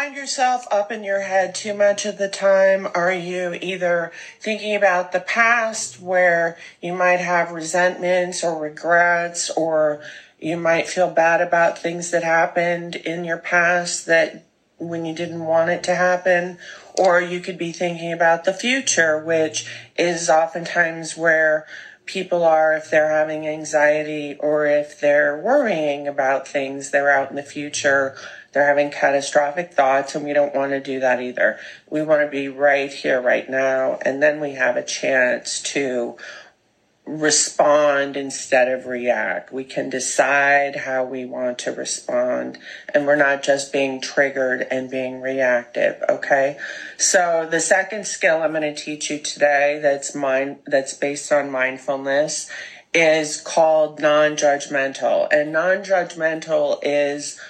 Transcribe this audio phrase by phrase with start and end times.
[0.00, 2.88] find yourself up in your head too much of the time?
[2.94, 10.00] Are you either thinking about the past where you might have resentments or regrets, or
[10.38, 14.46] you might feel bad about things that happened in your past that
[14.78, 16.56] when you didn't want it to happen?
[16.94, 19.66] Or you could be thinking about the future, which
[19.98, 21.66] is oftentimes where
[22.10, 27.36] people are if they're having anxiety or if they're worrying about things they're out in
[27.36, 28.16] the future
[28.52, 31.58] they're having catastrophic thoughts and we don't want to do that either.
[31.88, 36.16] We want to be right here right now and then we have a chance to
[37.18, 39.52] respond instead of react.
[39.52, 42.58] We can decide how we want to respond
[42.94, 46.56] and we're not just being triggered and being reactive, okay?
[46.96, 51.50] So the second skill I'm going to teach you today that's mind that's based on
[51.50, 52.48] mindfulness
[52.94, 55.28] is called non-judgmental.
[55.32, 57.40] And non-judgmental is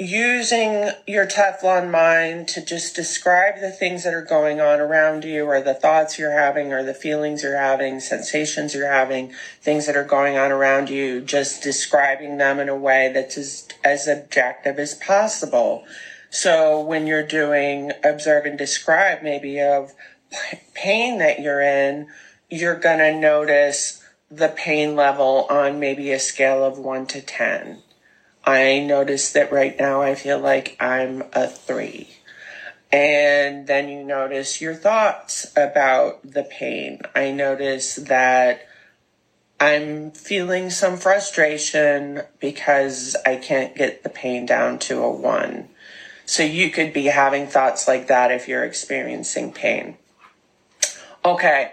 [0.00, 5.44] using your Teflon mind to just describe the things that are going on around you
[5.44, 9.30] or the thoughts you're having or the feelings you're having, sensations you're having,
[9.60, 13.68] things that are going on around you, just describing them in a way that's as,
[13.84, 15.84] as objective as possible.
[16.30, 19.92] So when you're doing observe and describe maybe of
[20.72, 22.08] pain that you're in,
[22.48, 27.82] you're going to notice the pain level on maybe a scale of one to 10
[28.50, 32.08] I notice that right now I feel like I'm a three.
[32.90, 37.02] And then you notice your thoughts about the pain.
[37.14, 38.66] I notice that
[39.60, 45.68] I'm feeling some frustration because I can't get the pain down to a one.
[46.26, 49.96] So you could be having thoughts like that if you're experiencing pain.
[51.24, 51.70] Okay,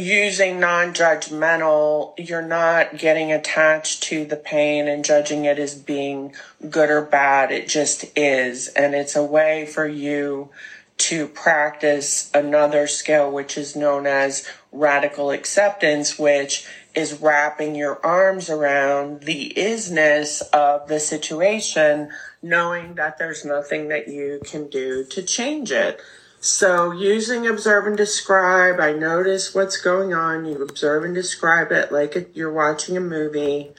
[0.00, 6.34] using non-judgmental you're not getting attached to the pain and judging it as being
[6.68, 8.68] good or bad it just is.
[8.68, 10.50] And it's a way for you
[10.98, 18.50] to practice another skill which is known as radical acceptance which is wrapping your arms
[18.50, 22.10] around the isness of the situation
[22.42, 26.00] knowing that there's nothing that you can do to change it
[26.40, 30.46] so using observe and describe, I notice what's going on.
[30.46, 33.72] You observe and describe it like you're watching a movie.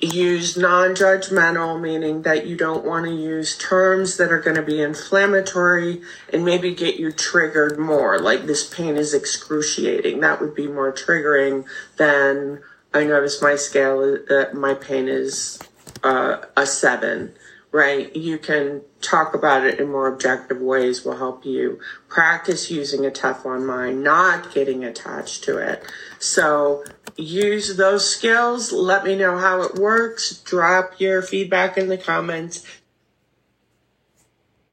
[0.00, 4.82] Use non-judgmental, meaning that you don't want to use terms that are going to be
[4.82, 6.02] inflammatory
[6.32, 8.18] and maybe get you triggered more.
[8.18, 10.20] Like this pain is excruciating.
[10.20, 11.66] That would be more triggering
[11.98, 15.60] than I notice my scale, uh, my pain is
[16.02, 17.34] uh, a seven
[17.72, 18.14] right?
[18.14, 21.78] You can talk about it in more objective ways will help you
[22.08, 25.84] practice using a Teflon mind, not getting attached to it.
[26.18, 26.84] So
[27.16, 28.72] use those skills.
[28.72, 30.38] Let me know how it works.
[30.38, 32.66] Drop your feedback in the comments.